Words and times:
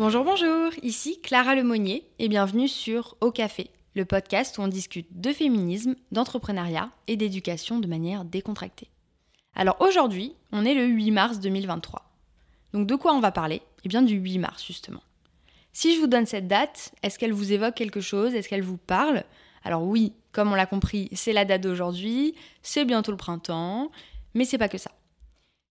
Bonjour, 0.00 0.24
bonjour, 0.24 0.70
ici 0.82 1.20
Clara 1.20 1.54
Lemonnier 1.54 2.06
et 2.18 2.30
bienvenue 2.30 2.68
sur 2.68 3.18
Au 3.20 3.30
Café, 3.30 3.68
le 3.94 4.06
podcast 4.06 4.56
où 4.56 4.62
on 4.62 4.66
discute 4.66 5.20
de 5.20 5.30
féminisme, 5.30 5.94
d'entrepreneuriat 6.10 6.88
et 7.06 7.18
d'éducation 7.18 7.80
de 7.80 7.86
manière 7.86 8.24
décontractée. 8.24 8.88
Alors 9.54 9.76
aujourd'hui, 9.80 10.34
on 10.52 10.64
est 10.64 10.72
le 10.72 10.86
8 10.86 11.10
mars 11.10 11.40
2023. 11.40 12.10
Donc 12.72 12.86
de 12.86 12.94
quoi 12.94 13.12
on 13.12 13.20
va 13.20 13.30
parler? 13.30 13.60
Eh 13.84 13.90
bien 13.90 14.00
du 14.00 14.14
8 14.14 14.38
mars 14.38 14.64
justement. 14.66 15.02
Si 15.74 15.94
je 15.94 16.00
vous 16.00 16.06
donne 16.06 16.24
cette 16.24 16.48
date, 16.48 16.92
est-ce 17.02 17.18
qu'elle 17.18 17.34
vous 17.34 17.52
évoque 17.52 17.74
quelque 17.74 18.00
chose? 18.00 18.34
Est-ce 18.34 18.48
qu'elle 18.48 18.62
vous 18.62 18.78
parle? 18.78 19.22
Alors 19.64 19.82
oui, 19.82 20.14
comme 20.32 20.50
on 20.50 20.54
l'a 20.54 20.64
compris, 20.64 21.10
c'est 21.12 21.34
la 21.34 21.44
date 21.44 21.60
d'aujourd'hui, 21.60 22.34
c'est 22.62 22.86
bientôt 22.86 23.10
le 23.10 23.18
printemps, 23.18 23.90
mais 24.32 24.46
c'est 24.46 24.56
pas 24.56 24.70
que 24.70 24.78
ça. 24.78 24.92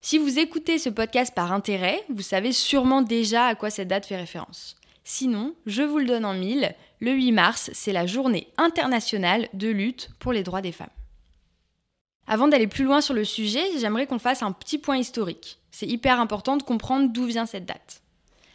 Si 0.01 0.17
vous 0.17 0.39
écoutez 0.39 0.77
ce 0.77 0.87
podcast 0.87 1.35
par 1.35 1.51
intérêt, 1.51 2.01
vous 2.07 2.21
savez 2.21 2.53
sûrement 2.53 3.01
déjà 3.01 3.47
à 3.47 3.55
quoi 3.55 3.69
cette 3.69 3.89
date 3.89 4.05
fait 4.05 4.15
référence. 4.15 4.77
Sinon, 5.03 5.53
je 5.65 5.81
vous 5.83 5.97
le 5.97 6.05
donne 6.05 6.23
en 6.23 6.33
mille, 6.33 6.73
le 7.01 7.11
8 7.11 7.33
mars, 7.33 7.69
c'est 7.73 7.91
la 7.91 8.07
journée 8.07 8.47
internationale 8.57 9.49
de 9.53 9.67
lutte 9.67 10.09
pour 10.19 10.31
les 10.31 10.41
droits 10.41 10.61
des 10.61 10.71
femmes. 10.71 10.87
Avant 12.27 12.47
d'aller 12.47 12.67
plus 12.67 12.85
loin 12.85 13.01
sur 13.01 13.13
le 13.13 13.25
sujet, 13.25 13.77
j'aimerais 13.77 14.07
qu'on 14.07 14.19
fasse 14.19 14.41
un 14.41 14.53
petit 14.53 14.77
point 14.77 14.97
historique. 14.97 15.59
C'est 15.69 15.87
hyper 15.87 16.21
important 16.21 16.55
de 16.55 16.63
comprendre 16.63 17.11
d'où 17.11 17.25
vient 17.25 17.45
cette 17.45 17.65
date. 17.65 18.01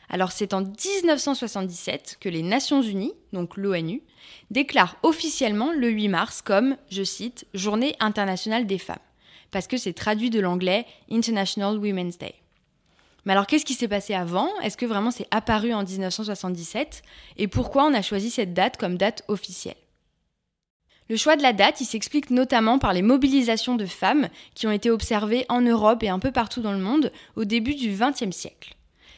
Alors 0.08 0.32
c'est 0.32 0.54
en 0.54 0.62
1977 0.62 2.16
que 2.20 2.30
les 2.30 2.42
Nations 2.42 2.80
Unies, 2.80 3.14
donc 3.34 3.58
l'ONU, 3.58 4.02
déclarent 4.50 4.96
officiellement 5.02 5.72
le 5.72 5.90
8 5.90 6.08
mars 6.08 6.40
comme, 6.40 6.78
je 6.90 7.02
cite, 7.02 7.46
Journée 7.52 7.96
internationale 8.00 8.66
des 8.66 8.78
femmes 8.78 8.96
parce 9.50 9.66
que 9.66 9.76
c'est 9.76 9.92
traduit 9.92 10.30
de 10.30 10.40
l'anglais 10.40 10.86
International 11.10 11.78
Women's 11.78 12.18
Day. 12.18 12.34
Mais 13.24 13.32
alors 13.32 13.46
qu'est-ce 13.46 13.64
qui 13.64 13.74
s'est 13.74 13.88
passé 13.88 14.14
avant? 14.14 14.48
Est-ce 14.60 14.76
que 14.76 14.86
vraiment 14.86 15.10
c'est 15.10 15.28
apparu 15.30 15.72
en 15.72 15.82
1977 15.82 17.02
Et 17.38 17.48
pourquoi 17.48 17.84
on 17.84 17.94
a 17.94 18.02
choisi 18.02 18.30
cette 18.30 18.52
date 18.52 18.76
comme 18.76 18.96
date 18.96 19.24
officielle? 19.28 19.76
Le 21.10 21.16
choix 21.16 21.36
de 21.36 21.42
la 21.42 21.52
date, 21.52 21.80
il 21.80 21.84
s'explique 21.84 22.30
notamment 22.30 22.78
par 22.78 22.94
les 22.94 23.02
mobilisations 23.02 23.76
de 23.76 23.84
femmes 23.84 24.28
qui 24.54 24.66
ont 24.66 24.72
été 24.72 24.90
observées 24.90 25.44
en 25.50 25.60
Europe 25.60 26.02
et 26.02 26.08
un 26.08 26.18
peu 26.18 26.32
partout 26.32 26.62
dans 26.62 26.72
le 26.72 26.78
monde 26.78 27.12
au 27.36 27.44
début 27.44 27.74
du 27.74 27.90
XXe 27.90 28.34
siècle. 28.34 28.74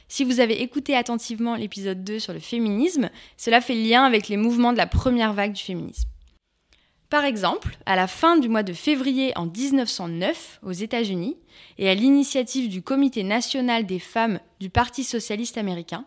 Si 0.08 0.24
vous 0.24 0.40
avez 0.40 0.62
écouté 0.62 0.96
attentivement 0.96 1.56
l'épisode 1.56 2.04
2 2.04 2.18
sur 2.18 2.32
le 2.32 2.40
féminisme, 2.40 3.10
cela 3.36 3.60
fait 3.60 3.74
lien 3.74 4.04
avec 4.04 4.28
les 4.28 4.36
mouvements 4.36 4.72
de 4.72 4.78
la 4.78 4.86
première 4.86 5.32
vague 5.32 5.52
du 5.52 5.62
féminisme. 5.62 6.08
Par 7.08 7.24
exemple, 7.24 7.78
à 7.86 7.94
la 7.94 8.08
fin 8.08 8.36
du 8.36 8.48
mois 8.48 8.64
de 8.64 8.72
février 8.72 9.32
en 9.36 9.46
1909 9.46 10.60
aux 10.64 10.72
États-Unis, 10.72 11.36
et 11.78 11.88
à 11.88 11.94
l'initiative 11.94 12.68
du 12.68 12.82
Comité 12.82 13.22
national 13.22 13.86
des 13.86 14.00
femmes 14.00 14.40
du 14.58 14.70
Parti 14.70 15.04
socialiste 15.04 15.56
américain, 15.56 16.04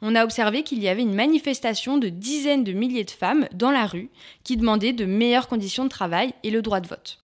on 0.00 0.16
a 0.16 0.24
observé 0.24 0.64
qu'il 0.64 0.82
y 0.82 0.88
avait 0.88 1.02
une 1.02 1.14
manifestation 1.14 1.96
de 1.96 2.08
dizaines 2.08 2.64
de 2.64 2.72
milliers 2.72 3.04
de 3.04 3.10
femmes 3.12 3.46
dans 3.52 3.70
la 3.70 3.86
rue 3.86 4.10
qui 4.42 4.56
demandaient 4.56 4.92
de 4.92 5.04
meilleures 5.04 5.46
conditions 5.46 5.84
de 5.84 5.88
travail 5.88 6.34
et 6.42 6.50
le 6.50 6.60
droit 6.60 6.80
de 6.80 6.88
vote. 6.88 7.22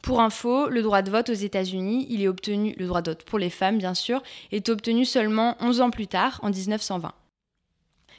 Pour 0.00 0.20
info, 0.20 0.68
le 0.68 0.82
droit 0.82 1.02
de 1.02 1.10
vote 1.10 1.30
aux 1.30 1.34
États-Unis, 1.34 2.06
il 2.10 2.22
est 2.22 2.28
obtenu, 2.28 2.74
le 2.78 2.86
droit 2.86 3.02
de 3.02 3.14
pour 3.14 3.40
les 3.40 3.50
femmes 3.50 3.78
bien 3.78 3.94
sûr, 3.94 4.22
est 4.52 4.68
obtenu 4.68 5.04
seulement 5.04 5.56
11 5.60 5.80
ans 5.80 5.90
plus 5.90 6.06
tard, 6.06 6.38
en 6.42 6.50
1920. 6.50 7.12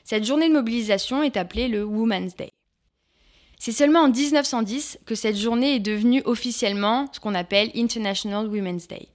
Cette 0.03 0.25
journée 0.25 0.49
de 0.49 0.53
mobilisation 0.53 1.23
est 1.23 1.37
appelée 1.37 1.69
le 1.69 1.85
Women's 1.85 2.35
Day. 2.35 2.51
C'est 3.65 3.71
seulement 3.71 4.01
en 4.01 4.09
1910 4.09 4.99
que 5.05 5.15
cette 5.15 5.37
journée 5.37 5.75
est 5.75 5.79
devenue 5.79 6.21
officiellement 6.25 7.07
ce 7.13 7.21
qu'on 7.21 7.33
appelle 7.33 7.71
International 7.75 8.45
Women's 8.45 8.89
Day, 8.89 9.07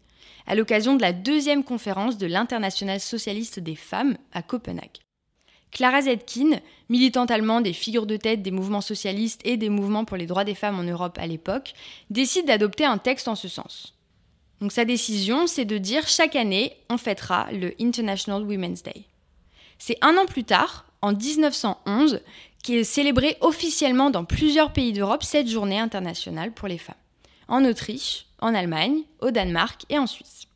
à 0.47 0.55
l'occasion 0.55 0.97
de 0.97 1.03
la 1.03 1.13
deuxième 1.13 1.63
conférence 1.63 2.17
de 2.17 2.27
l'Internationale 2.27 2.99
socialiste 2.99 3.61
des 3.61 3.77
femmes 3.77 4.17
à 4.33 4.41
Copenhague. 4.41 5.01
Clara 5.71 6.01
Zetkin, 6.01 6.61
militante 6.89 7.31
allemande 7.31 7.67
et 7.67 7.75
figure 7.75 8.07
de 8.07 8.17
tête 8.17 8.41
des 8.41 8.51
mouvements 8.51 8.81
socialistes 8.81 9.43
et 9.45 9.59
des 9.59 9.69
mouvements 9.69 10.07
pour 10.07 10.17
les 10.17 10.25
droits 10.25 10.45
des 10.45 10.55
femmes 10.55 10.81
en 10.81 10.83
Europe 10.83 11.19
à 11.21 11.27
l'époque, 11.27 11.75
décide 12.09 12.47
d'adopter 12.47 12.87
un 12.87 12.97
texte 12.97 13.29
en 13.29 13.35
ce 13.35 13.49
sens. 13.49 13.99
Donc 14.63 14.73
sa 14.73 14.87
décision, 14.87 15.47
c'est 15.47 15.67
de 15.67 15.77
dire 15.77 16.09
chaque 16.09 16.37
année, 16.37 16.75
on 16.89 16.97
fêtera 16.97 17.53
le 17.53 17.75
International 17.79 18.45
Women's 18.45 18.83
Day. 18.83 19.05
C'est 19.77 19.99
un 20.01 20.17
an 20.17 20.25
plus 20.25 20.45
tard, 20.45 20.87
en 21.03 21.13
1911, 21.13 22.21
qui 22.63 22.77
est 22.77 22.85
célébrée 22.85 23.37
officiellement 23.41 24.11
dans 24.11 24.25
plusieurs 24.25 24.73
pays 24.73 24.93
d'Europe 24.93 25.23
cette 25.23 25.49
journée 25.49 25.79
internationale 25.79 26.53
pour 26.53 26.69
les 26.69 26.79
femmes. 26.79 26.95
En 27.49 27.65
Autriche, 27.65 28.27
en 28.41 28.55
Allemagne, 28.55 29.03
au 29.21 29.31
Danemark 29.31 29.85
et 29.89 29.99
en 29.99 30.07
Suisse. 30.07 30.49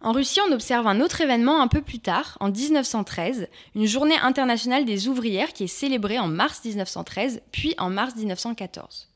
En 0.00 0.12
Russie, 0.12 0.40
on 0.48 0.52
observe 0.52 0.86
un 0.86 1.00
autre 1.00 1.20
événement 1.20 1.60
un 1.60 1.68
peu 1.68 1.80
plus 1.80 1.98
tard, 1.98 2.36
en 2.40 2.50
1913, 2.50 3.48
une 3.74 3.86
journée 3.86 4.18
internationale 4.18 4.84
des 4.84 5.08
ouvrières 5.08 5.52
qui 5.52 5.64
est 5.64 5.68
célébrée 5.68 6.18
en 6.18 6.28
mars 6.28 6.64
1913, 6.64 7.40
puis 7.50 7.74
en 7.78 7.90
mars 7.90 8.14
1914. 8.14 9.08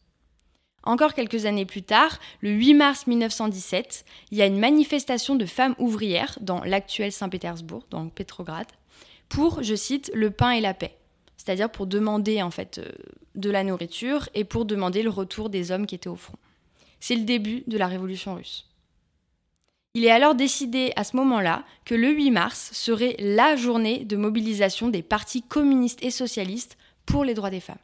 Encore 0.83 1.13
quelques 1.13 1.45
années 1.45 1.67
plus 1.67 1.83
tard, 1.83 2.19
le 2.41 2.51
8 2.51 2.75
mars 2.75 3.07
1917, 3.07 4.07
il 4.31 4.39
y 4.39 4.43
a 4.43 4.47
une 4.47 4.59
manifestation 4.59 5.37
de 5.37 5.45
femmes 5.45 5.75
ouvrières 5.79 6.39
dans 6.41 6.65
l'actuel 6.65 7.13
Saint-Pétersbourg, 7.13 7.85
dans 7.91 8.09
Petrograd, 8.09 8.67
pour, 9.29 9.63
je 9.63 9.75
cite, 9.75 10.11
le 10.15 10.31
pain 10.31 10.53
et 10.53 10.61
la 10.61 10.73
paix 10.73 10.97
c'est-à-dire 11.41 11.71
pour 11.71 11.87
demander 11.87 12.43
en 12.43 12.51
fait 12.51 12.77
euh, 12.77 12.93
de 13.35 13.49
la 13.49 13.65
nourriture 13.65 14.29
et 14.35 14.45
pour 14.45 14.67
demander 14.67 15.03
le 15.03 15.09
retour 15.09 15.49
des 15.49 15.71
hommes 15.71 15.87
qui 15.87 15.95
étaient 15.95 16.11
au 16.11 16.17
front. 16.17 16.37
C'est 17.01 17.15
le 17.15 17.23
début 17.23 17.65
de 17.67 17.79
la 17.79 17.87
révolution 17.87 18.35
russe. 18.35 18.69
Il 19.95 20.05
est 20.05 20.11
alors 20.11 20.35
décidé 20.35 20.93
à 20.97 21.03
ce 21.03 21.17
moment-là 21.17 21.65
que 21.87 21.95
le 21.95 22.11
8 22.11 22.31
mars 22.31 22.71
serait 22.75 23.17
la 23.19 23.57
journée 23.57 24.05
de 24.05 24.17
mobilisation 24.17 24.89
des 24.89 25.03
partis 25.03 25.41
communistes 25.41 26.05
et 26.05 26.11
socialistes 26.11 26.77
pour 27.07 27.25
les 27.25 27.33
droits 27.33 27.49
des 27.49 27.61
femmes. 27.61 27.79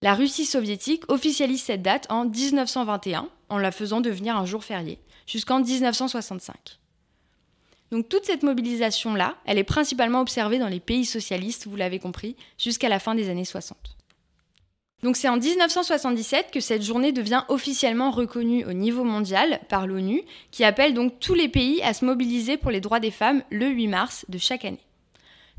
La 0.00 0.14
Russie 0.14 0.46
soviétique 0.46 1.04
officialise 1.08 1.64
cette 1.64 1.82
date 1.82 2.06
en 2.08 2.24
1921 2.24 3.28
en 3.50 3.58
la 3.58 3.72
faisant 3.72 4.00
devenir 4.00 4.38
un 4.38 4.46
jour 4.46 4.64
férié, 4.64 4.98
jusqu'en 5.26 5.60
1965. 5.60 6.78
Donc 7.92 8.08
toute 8.08 8.24
cette 8.24 8.42
mobilisation-là, 8.42 9.36
elle 9.44 9.58
est 9.58 9.64
principalement 9.64 10.20
observée 10.20 10.58
dans 10.58 10.68
les 10.68 10.80
pays 10.80 11.04
socialistes, 11.04 11.66
vous 11.66 11.76
l'avez 11.76 11.98
compris, 11.98 12.36
jusqu'à 12.58 12.88
la 12.88 12.98
fin 12.98 13.14
des 13.14 13.30
années 13.30 13.44
60. 13.44 13.76
Donc 15.02 15.16
c'est 15.16 15.28
en 15.28 15.36
1977 15.36 16.50
que 16.50 16.60
cette 16.60 16.82
journée 16.82 17.12
devient 17.12 17.44
officiellement 17.48 18.10
reconnue 18.10 18.64
au 18.64 18.72
niveau 18.72 19.04
mondial 19.04 19.60
par 19.68 19.86
l'ONU, 19.86 20.22
qui 20.50 20.64
appelle 20.64 20.94
donc 20.94 21.20
tous 21.20 21.34
les 21.34 21.48
pays 21.48 21.82
à 21.82 21.92
se 21.92 22.04
mobiliser 22.04 22.56
pour 22.56 22.70
les 22.70 22.80
droits 22.80 22.98
des 22.98 23.10
femmes 23.10 23.42
le 23.50 23.68
8 23.68 23.88
mars 23.88 24.26
de 24.28 24.38
chaque 24.38 24.64
année. 24.64 24.80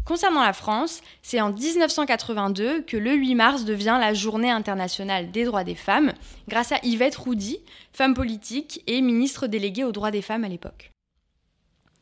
Concernant 0.06 0.42
la 0.42 0.54
France, 0.54 1.02
c'est 1.22 1.42
en 1.42 1.52
1982 1.52 2.82
que 2.82 2.98
le 2.98 3.14
8 3.14 3.36
mars 3.36 3.66
devient 3.66 3.98
la 4.00 4.14
journée 4.14 4.50
internationale 4.50 5.32
des 5.32 5.44
droits 5.44 5.66
des 5.66 5.76
femmes, 5.76 6.14
grâce 6.48 6.72
à 6.72 6.80
Yvette 6.84 7.18
Roudy, 7.18 7.60
femme 7.92 8.14
politique 8.14 8.82
et 8.88 9.02
ministre 9.02 9.48
déléguée 9.48 9.84
aux 9.84 9.92
droits 9.92 10.12
des 10.12 10.22
femmes 10.22 10.46
à 10.46 10.50
l'époque. 10.50 10.92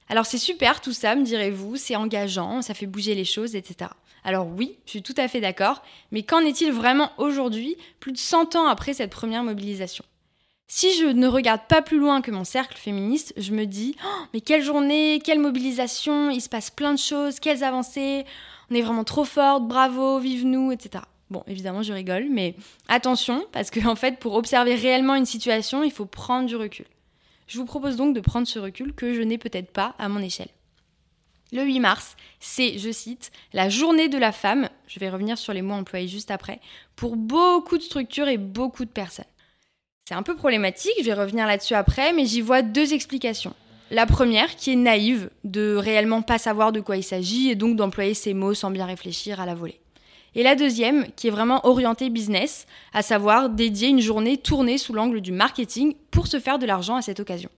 Alors 0.08 0.26
c'est 0.26 0.38
super 0.38 0.82
tout 0.82 0.94
ça, 0.94 1.16
me 1.16 1.24
direz-vous, 1.24 1.78
c'est 1.78 1.96
engageant, 1.96 2.62
ça 2.62 2.74
fait 2.74 2.86
bouger 2.86 3.16
les 3.16 3.26
choses, 3.26 3.56
etc. 3.56 3.90
Alors 4.24 4.48
oui, 4.48 4.78
je 4.86 4.92
suis 4.92 5.04
tout 5.04 5.16
à 5.18 5.28
fait 5.28 5.42
d'accord, 5.42 5.82
mais 6.12 6.24
qu'en 6.24 6.40
est-il 6.40 6.72
vraiment 6.72 7.12
aujourd'hui, 7.18 7.76
plus 8.00 8.12
de 8.12 8.18
100 8.18 8.56
ans 8.56 8.68
après 8.68 8.94
cette 8.94 9.12
première 9.12 9.44
mobilisation? 9.44 10.06
Si 10.68 10.98
je 10.98 11.06
ne 11.06 11.28
regarde 11.28 11.62
pas 11.70 11.84
plus 11.84 12.00
loin 12.00 12.22
que 12.22 12.32
mon 12.32 12.44
cercle 12.44 12.78
féministe, 12.78 13.34
je 13.38 13.52
me 13.52 13.66
dis 13.66 13.96
oh, 14.04 14.26
mais 14.34 14.42
quelle 14.42 14.64
journée, 14.64 15.22
quelle 15.24 15.40
mobilisation, 15.40 16.32
il 16.32 16.42
se 16.42 16.50
passe 16.50 16.72
plein 16.72 16.94
de 16.94 17.00
choses, 17.00 17.40
quelles 17.40 17.64
avancées, 17.64 18.26
on 18.72 18.76
est 18.76 18.82
vraiment 18.82 19.04
trop 19.04 19.26
fortes, 19.26 19.68
bravo, 19.68 20.18
vive 20.20 20.46
nous, 20.46 20.72
etc. 20.72 21.04
Bon, 21.30 21.44
évidemment, 21.48 21.84
je 21.84 21.94
rigole, 21.94 22.28
mais 22.30 22.56
attention, 22.88 23.46
parce 23.52 23.72
qu'en 23.72 23.92
en 23.92 23.96
fait, 23.96 24.20
pour 24.20 24.34
observer 24.36 24.76
réellement 24.76 25.16
une 25.16 25.26
situation, 25.26 25.84
il 25.84 25.92
faut 25.92 26.06
prendre 26.06 26.48
du 26.48 26.56
recul. 26.56 26.86
Je 27.48 27.58
vous 27.58 27.66
propose 27.66 27.96
donc 27.96 28.16
de 28.16 28.22
prendre 28.22 28.48
ce 28.48 28.60
recul 28.60 28.94
que 28.94 29.14
je 29.14 29.22
n'ai 29.22 29.38
peut-être 29.38 29.72
pas 29.72 29.96
à 30.00 30.10
mon 30.10 30.20
échelle. 30.20 30.50
Le 31.52 31.64
8 31.64 31.80
mars, 31.80 32.16
c'est, 32.40 32.78
je 32.80 32.92
cite, 32.92 33.32
la 33.54 33.70
journée 33.70 34.10
de 34.10 34.18
la 34.18 34.32
femme, 34.32 34.70
je 34.88 35.00
vais 35.00 35.10
revenir 35.10 35.38
sur 35.38 35.54
les 35.54 35.62
mots 35.62 35.76
employés 35.76 36.08
juste 36.08 36.32
après, 36.32 36.60
pour 36.96 37.16
beaucoup 37.16 37.78
de 37.78 37.84
structures 37.84 38.28
et 38.28 38.38
beaucoup 38.38 38.84
de 38.84 38.90
personnes. 38.90 39.26
C'est 40.08 40.16
un 40.16 40.24
peu 40.24 40.36
problématique, 40.36 40.94
je 41.00 41.06
vais 41.06 41.14
revenir 41.14 41.48
là-dessus 41.48 41.76
après, 41.76 42.14
mais 42.14 42.26
j'y 42.26 42.42
vois 42.42 42.62
deux 42.62 42.94
explications. 42.94 43.54
La 43.92 44.08
première, 44.08 44.56
qui 44.56 44.72
est 44.72 44.76
naïve, 44.76 45.30
de 45.44 45.76
réellement 45.76 46.24
pas 46.24 46.40
savoir 46.40 46.72
de 46.72 46.80
quoi 46.80 46.98
il 46.98 47.04
s'agit 47.04 47.50
et 47.50 47.56
donc 47.56 47.76
d'employer 47.76 48.16
ces 48.16 48.34
mots 48.34 48.56
sans 48.56 48.72
bien 48.72 48.86
réfléchir 48.86 49.40
à 49.40 49.46
la 49.46 49.54
volée. 49.54 49.80
Et 50.36 50.44
la 50.44 50.56
deuxième, 50.56 51.12
qui 51.14 51.28
est 51.28 51.32
vraiment 51.32 51.66
orientée 51.66 52.10
business, 52.10 52.68
à 52.94 53.02
savoir 53.02 53.50
dédier 53.50 53.88
une 53.88 54.02
journée 54.02 54.38
tournée 54.38 54.78
sous 54.78 54.94
l'angle 54.94 55.22
du 55.22 55.32
marketing 55.32 55.96
pour 56.12 56.28
se 56.28 56.40
faire 56.40 56.60
de 56.60 56.66
l'argent 56.66 56.98
à 56.98 57.02
cette 57.02 57.22
occasion. 57.22 57.50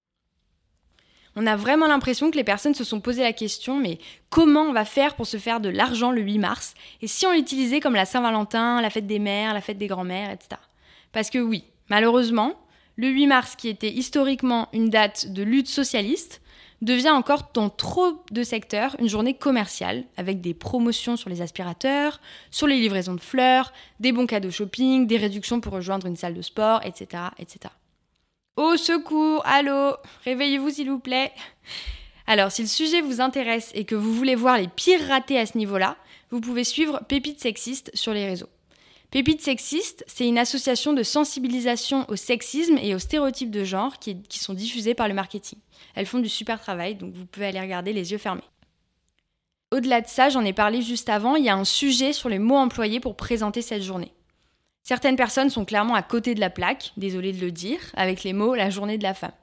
On 1.36 1.46
a 1.46 1.56
vraiment 1.56 1.88
l'impression 1.88 2.32
que 2.32 2.36
les 2.36 2.44
personnes 2.44 2.74
se 2.74 2.84
sont 2.84 3.00
posé 3.00 3.22
la 3.22 3.34
question, 3.34 3.80
mais 3.80 4.00
comment 4.30 4.62
on 4.62 4.74
va 4.74 4.86
faire 4.86 5.16
pour 5.16 5.28
se 5.28 5.38
faire 5.38 5.60
de 5.60 5.70
l'argent 5.70 6.12
le 6.12 6.22
8 6.22 6.40
mars 6.40 6.74
Et 7.02 7.08
si 7.08 7.28
on 7.28 7.32
l'utilisait 7.32 7.80
comme 7.80 7.94
la 7.94 8.06
Saint-Valentin, 8.06 8.82
la 8.82 8.90
fête 8.90 9.06
des 9.06 9.20
mères, 9.20 9.54
la 9.54 9.62
fête 9.62 9.78
des 9.78 9.88
grands-mères, 9.88 10.32
etc. 10.32 10.60
Parce 11.12 11.30
que 11.30 11.38
oui, 11.38 11.64
malheureusement, 11.90 12.54
le 12.96 13.10
8 13.10 13.28
mars, 13.28 13.56
qui 13.56 13.70
était 13.70 13.92
historiquement 13.92 14.68
une 14.74 14.90
date 14.90 15.32
de 15.32 15.44
lutte 15.44 15.68
socialiste, 15.68 16.42
devient 16.82 17.10
encore 17.10 17.50
dans 17.54 17.70
trop 17.70 18.24
de 18.32 18.44
secteurs 18.44 18.96
une 19.00 19.10
journée 19.10 19.34
commerciale, 19.34 20.04
avec 20.16 20.42
des 20.42 20.54
promotions 20.54 21.18
sur 21.18 21.30
les 21.30 21.42
aspirateurs, 21.42 22.22
sur 22.52 22.68
les 22.68 22.80
livraisons 22.80 23.16
de 23.16 23.22
fleurs, 23.22 23.74
des 24.00 24.12
bons 24.12 24.28
cadeaux 24.28 24.52
shopping, 24.52 25.08
des 25.08 25.18
réductions 25.18 25.60
pour 25.60 25.74
rejoindre 25.74 26.08
une 26.08 26.16
salle 26.16 26.36
de 26.36 26.42
sport, 26.42 26.82
etc. 26.84 27.24
etc. 27.40 27.74
Au 28.56 28.76
secours, 28.78 29.44
allô, 29.46 29.96
réveillez-vous 30.26 30.70
s'il 30.70 30.90
vous 30.90 31.00
plaît. 31.00 31.32
Alors, 32.26 32.52
si 32.52 32.62
le 32.62 32.68
sujet 32.68 33.02
vous 33.02 33.22
intéresse 33.22 33.72
et 33.74 33.86
que 33.86 33.96
vous 33.96 34.14
voulez 34.14 34.36
voir 34.36 34.58
les 34.58 34.68
pires 34.68 35.08
ratés 35.08 35.40
à 35.40 35.46
ce 35.46 35.58
niveau-là, 35.58 35.96
vous 36.32 36.42
pouvez 36.42 36.64
suivre 36.64 37.02
Pépite 37.08 37.40
Sexiste 37.40 37.90
sur 37.94 38.14
les 38.14 38.26
réseaux. 38.26 38.50
Pépite 39.10 39.42
Sexiste, 39.42 40.04
c'est 40.06 40.28
une 40.28 40.38
association 40.38 40.92
de 40.92 41.02
sensibilisation 41.02 42.06
au 42.10 42.18
sexisme 42.18 42.78
et 42.82 42.94
aux 42.94 43.00
stéréotypes 43.00 43.52
de 43.52 43.64
genre 43.64 44.00
qui, 44.00 44.22
sont 44.32 44.54
diffusés 44.54 44.96
par 44.96 45.08
le 45.08 45.14
marketing. 45.14 45.60
Elles 45.96 46.06
font 46.06 46.20
du 46.20 46.28
super 46.28 46.60
travail, 46.60 46.96
donc 46.96 47.14
vous 47.14 47.26
pouvez 47.26 47.46
aller 47.46 47.62
regarder 47.62 47.94
les 47.94 48.12
yeux 48.12 48.18
fermés. 48.18 48.44
Au-delà 49.72 50.02
de 50.02 50.08
ça, 50.08 50.28
j'en 50.28 50.44
ai 50.44 50.54
parlé 50.54 50.82
juste 50.82 51.08
avant, 51.08 51.36
il 51.36 51.46
y 51.46 51.50
a 51.50 51.56
un 51.56 51.64
sujet 51.64 52.12
sur 52.12 52.28
les 52.28 52.40
mots 52.40 52.58
employés 52.58 53.00
pour 53.00 53.16
présenter 53.16 53.62
cette 53.62 53.82
journée. 53.82 54.12
Certaines 54.84 55.16
personnes 55.16 55.50
sont 55.50 55.66
clairement 55.66 55.96
à 55.96 56.04
côté 56.04 56.36
de 56.36 56.40
la 56.42 56.50
plaque, 56.50 56.92
désolé 56.98 57.32
de 57.32 57.42
le 57.42 57.52
dire, 57.52 57.80
avec 57.96 58.24
les 58.24 58.34
mots 58.34 58.56
la 58.56 58.70
journée 58.70 58.98
de 58.98 59.04
la 59.04 59.14
femme. 59.14 59.34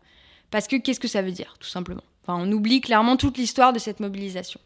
Parce 0.51 0.69
que 0.69 0.77
qu'est-ce 0.77 1.01
que 1.01 1.09
ça 1.09 1.23
veut 1.23 1.33
dire, 1.33 1.57
tout 1.59 1.69
simplement? 1.69 2.05
On 2.29 2.51
oublie 2.53 2.81
clairement 2.81 3.17
toute 3.17 3.39
l'histoire 3.39 3.73
de 3.73 3.79
cette 3.79 4.01
mobilisation. 4.01 4.61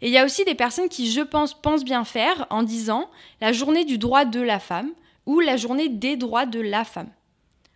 Et 0.00 0.08
il 0.08 0.12
y 0.12 0.18
a 0.18 0.24
aussi 0.24 0.44
des 0.44 0.54
personnes 0.54 0.88
qui, 0.88 1.10
je 1.10 1.20
pense, 1.20 1.54
pensent 1.54 1.84
bien 1.84 2.04
faire 2.04 2.46
en 2.50 2.62
disant 2.62 3.10
la 3.40 3.52
journée 3.52 3.84
du 3.84 3.98
droit 3.98 4.24
de 4.24 4.40
la 4.40 4.58
femme 4.58 4.90
ou 5.26 5.40
la 5.40 5.56
journée 5.56 5.88
des 5.88 6.16
droits 6.16 6.46
de 6.46 6.60
la 6.60 6.84
femme. 6.84 7.10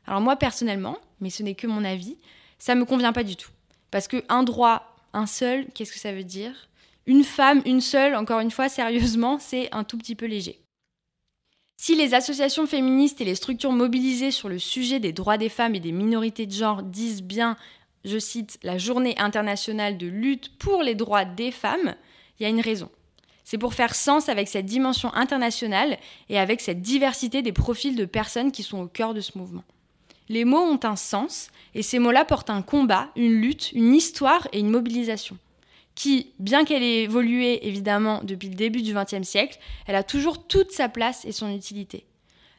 Alors 0.06 0.20
moi 0.20 0.36
personnellement, 0.36 0.96
mais 1.20 1.30
ce 1.30 1.42
n'est 1.42 1.54
que 1.54 1.66
mon 1.66 1.84
avis, 1.84 2.16
ça 2.58 2.74
me 2.74 2.84
convient 2.84 3.12
pas 3.12 3.24
du 3.24 3.36
tout. 3.36 3.50
Parce 3.90 4.08
que 4.08 4.24
un 4.28 4.42
droit, 4.42 4.96
un 5.12 5.26
seul, 5.26 5.66
qu'est-ce 5.74 5.92
que 5.92 5.98
ça 5.98 6.12
veut 6.12 6.24
dire? 6.24 6.68
Une 7.06 7.24
femme, 7.24 7.62
une 7.64 7.80
seule, 7.80 8.14
encore 8.14 8.40
une 8.40 8.50
fois, 8.50 8.68
sérieusement, 8.68 9.38
c'est 9.40 9.68
un 9.72 9.84
tout 9.84 9.98
petit 9.98 10.14
peu 10.14 10.26
léger. 10.26 10.60
Si 11.80 11.94
les 11.94 12.12
associations 12.12 12.66
féministes 12.66 13.20
et 13.20 13.24
les 13.24 13.36
structures 13.36 13.72
mobilisées 13.72 14.32
sur 14.32 14.48
le 14.48 14.58
sujet 14.58 14.98
des 14.98 15.12
droits 15.12 15.38
des 15.38 15.48
femmes 15.48 15.76
et 15.76 15.80
des 15.80 15.92
minorités 15.92 16.44
de 16.44 16.52
genre 16.52 16.82
disent 16.82 17.22
bien, 17.22 17.56
je 18.04 18.18
cite, 18.18 18.58
la 18.62 18.78
journée 18.78 19.16
internationale 19.18 19.96
de 19.96 20.08
lutte 20.08 20.58
pour 20.58 20.82
les 20.82 20.96
droits 20.96 21.24
des 21.24 21.52
femmes, 21.52 21.94
il 22.38 22.42
y 22.42 22.46
a 22.46 22.50
une 22.50 22.60
raison. 22.60 22.90
C'est 23.44 23.58
pour 23.58 23.74
faire 23.74 23.94
sens 23.94 24.28
avec 24.28 24.48
cette 24.48 24.66
dimension 24.66 25.12
internationale 25.14 25.98
et 26.28 26.38
avec 26.38 26.60
cette 26.60 26.82
diversité 26.82 27.40
des 27.42 27.52
profils 27.52 27.96
de 27.96 28.04
personnes 28.04 28.52
qui 28.52 28.62
sont 28.62 28.80
au 28.80 28.86
cœur 28.86 29.14
de 29.14 29.20
ce 29.20 29.38
mouvement. 29.38 29.64
Les 30.28 30.44
mots 30.44 30.58
ont 30.58 30.80
un 30.82 30.96
sens 30.96 31.48
et 31.74 31.82
ces 31.82 31.98
mots-là 31.98 32.24
portent 32.26 32.50
un 32.50 32.60
combat, 32.60 33.08
une 33.16 33.40
lutte, 33.40 33.72
une 33.72 33.94
histoire 33.94 34.46
et 34.52 34.58
une 34.60 34.70
mobilisation 34.70 35.38
qui, 35.98 36.30
bien 36.38 36.64
qu'elle 36.64 36.84
ait 36.84 37.02
évolué 37.02 37.66
évidemment 37.66 38.20
depuis 38.22 38.48
le 38.48 38.54
début 38.54 38.82
du 38.82 38.94
XXe 38.94 39.26
siècle, 39.26 39.58
elle 39.88 39.96
a 39.96 40.04
toujours 40.04 40.46
toute 40.46 40.70
sa 40.70 40.88
place 40.88 41.24
et 41.24 41.32
son 41.32 41.52
utilité. 41.52 42.04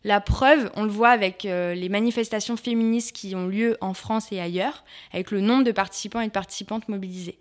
La 0.03 0.19
preuve, 0.19 0.69
on 0.75 0.83
le 0.83 0.89
voit 0.89 1.11
avec 1.11 1.45
euh, 1.45 1.73
les 1.73 1.87
manifestations 1.87 2.57
féministes 2.57 3.13
qui 3.13 3.35
ont 3.35 3.47
lieu 3.47 3.77
en 3.79 3.93
France 3.93 4.33
et 4.33 4.41
ailleurs, 4.41 4.83
avec 5.13 5.31
le 5.31 5.39
nombre 5.39 5.63
de 5.63 5.71
participants 5.71 6.19
et 6.19 6.27
de 6.27 6.33
participantes 6.33 6.89
mobilisés. 6.89 7.39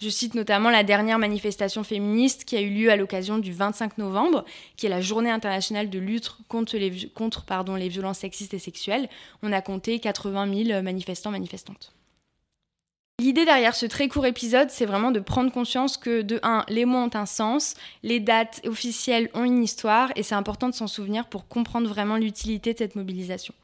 Je 0.00 0.08
cite 0.08 0.34
notamment 0.34 0.70
la 0.70 0.82
dernière 0.82 1.18
manifestation 1.18 1.84
féministe 1.84 2.44
qui 2.44 2.56
a 2.56 2.60
eu 2.60 2.70
lieu 2.70 2.90
à 2.90 2.96
l'occasion 2.96 3.38
du 3.38 3.52
25 3.52 3.98
novembre, 3.98 4.44
qui 4.76 4.86
est 4.86 4.90
la 4.90 5.00
journée 5.00 5.30
internationale 5.30 5.88
de 5.88 5.98
lutte 5.98 6.32
contre 6.48 6.76
les, 6.76 7.88
violences 7.88 8.18
sexistes 8.18 8.54
et 8.54 8.58
sexuelles. 8.58 9.08
On 9.42 9.52
a 9.52 9.60
compté 9.60 10.00
80 10.00 10.64
000 10.64 10.82
manifestants 10.82 11.30
manifestantes. 11.30 11.92
L'idée 13.20 13.44
derrière 13.44 13.76
ce 13.76 13.86
très 13.86 14.08
court 14.08 14.26
épisode, 14.26 14.70
c'est 14.70 14.86
vraiment 14.86 15.12
de 15.12 15.20
prendre 15.20 15.52
conscience 15.52 15.96
que, 15.96 16.22
de 16.22 16.40
1, 16.42 16.64
les 16.68 16.84
mots 16.84 16.98
ont 16.98 17.10
un 17.14 17.26
sens, 17.26 17.74
les 18.02 18.18
dates 18.18 18.60
officielles 18.66 19.30
ont 19.34 19.44
une 19.44 19.62
histoire, 19.62 20.10
et 20.16 20.24
c'est 20.24 20.34
important 20.34 20.68
de 20.68 20.74
s'en 20.74 20.88
souvenir 20.88 21.26
pour 21.28 21.46
comprendre 21.46 21.88
vraiment 21.88 22.16
l'utilité 22.16 22.72
de 22.72 22.78
cette 22.78 22.96
mobilisation. 22.96 23.54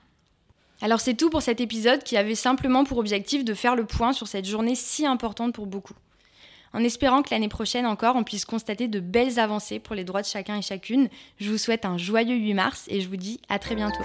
Alors 0.83 1.01
c'est 1.01 1.15
tout 1.15 1.29
pour 1.29 1.43
cet 1.43 1.61
épisode 1.61 2.05
qui 2.05 2.17
avait 2.17 2.37
simplement 2.37 2.85
pour 2.85 2.99
objectif 2.99 3.45
de 3.45 3.53
faire 3.53 3.75
le 3.75 3.85
point 3.85 4.13
sur 4.13 4.29
cette 4.29 4.47
journée 4.47 4.77
si 4.77 5.05
importante 5.05 5.53
pour 5.53 5.67
beaucoup 5.67 5.95
en 6.73 6.85
espérant 6.85 7.23
que 7.23 7.31
l'année 7.31 7.49
prochaine 7.49 7.87
encore 7.87 8.17
on 8.17 8.25
puisse 8.25 8.45
constater 8.45 8.89
de 8.89 9.01
belles 9.01 9.39
avancées 9.39 9.79
pour 9.79 9.95
les 9.95 10.05
droits 10.05 10.23
de 10.23 10.27
chacun 10.27 10.57
et 10.57 10.63
chacune. 10.63 11.09
Je 11.39 11.51
vous 11.51 11.59
souhaite 11.59 11.85
un 11.85 11.99
joyeux 11.99 12.37
8 12.37 12.55
mars 12.55 12.85
et 12.89 13.01
je 13.01 13.09
vous 13.09 13.17
dis 13.17 13.41
à 13.49 13.59
très 13.59 13.75
bientôt. 13.75 14.05